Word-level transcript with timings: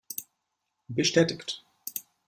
Bestätigt! 0.87 1.63